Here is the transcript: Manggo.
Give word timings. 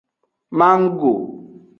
Manggo. 0.59 1.11